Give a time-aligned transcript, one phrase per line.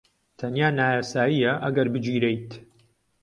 [0.39, 2.51] تەنیا نایاساییە ئەگەر بگیرێیت.